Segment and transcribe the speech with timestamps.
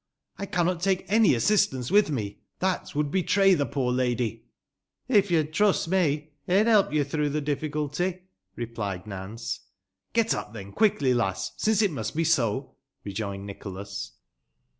[0.39, 2.39] I cannot take any assistance witb me.
[2.59, 4.45] Tbat would betray tbe poor lady*""
[5.11, 8.23] Ö yo'n trust me, ey'n belp yo tbroii^b tbe difficulty,"
[8.55, 9.59] replied Nance."
[10.13, 14.13] Get up, tben, quickly, lass, since it must be so," rejoined Nicbolas.